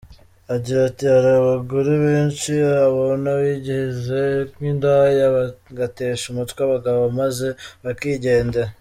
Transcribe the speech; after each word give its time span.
Agira 0.55 0.81
ati 0.89 1.03
“Hari 1.13 1.29
abagore 1.41 1.91
benshi 2.05 2.51
ubona 2.91 3.29
bigize 3.43 4.21
nk’indaya 4.55 5.25
bagatesha 5.35 6.23
umutwe 6.29 6.59
abagabo 6.63 7.01
maze 7.19 7.47
bakigendera. 7.85 8.69